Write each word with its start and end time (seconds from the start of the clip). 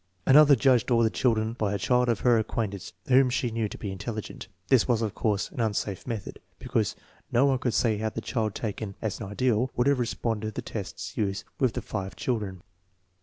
Another 0.25 0.55
judged 0.55 0.89
all 0.89 1.03
the 1.03 1.11
children 1.11 1.53
by 1.53 1.75
a 1.75 1.77
child 1.77 2.09
of 2.09 2.21
her 2.21 2.39
acquaintance 2.39 2.91
whom 3.05 3.29
she 3.29 3.51
knew 3.51 3.69
to 3.69 3.77
be 3.77 3.91
intelligent. 3.91 4.47
This 4.67 4.87
was, 4.87 5.03
of 5.03 5.13
course, 5.13 5.51
an 5.51 5.59
unsafe 5.59 6.07
method, 6.07 6.39
because 6.57 6.95
no 7.31 7.45
one 7.45 7.59
could 7.59 7.75
say 7.75 7.99
how 7.99 8.09
the 8.09 8.19
child 8.19 8.55
taken 8.55 8.95
as 8.99 9.19
an 9.19 9.27
ideal 9.27 9.69
would 9.75 9.85
have 9.85 9.99
responded 9.99 10.47
to 10.47 10.51
the 10.55 10.63
tests 10.63 11.15
used 11.17 11.43
with 11.59 11.73
the 11.75 11.83
five 11.83 12.15
children. 12.15 12.63